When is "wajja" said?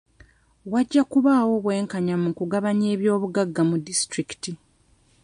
0.71-1.01